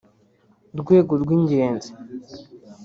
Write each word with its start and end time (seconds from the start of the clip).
Rwego 0.79 1.13
Rw’ 1.23 1.29
Ingenzi 1.37 1.89